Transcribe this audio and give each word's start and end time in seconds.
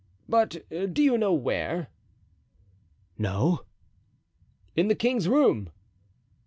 But 0.27 0.65
do 0.91 1.03
you 1.03 1.15
know 1.15 1.31
where?" 1.31 1.89
"No." 3.19 3.65
"In 4.75 4.87
the 4.87 4.95
king's 4.95 5.29
room." 5.29 5.69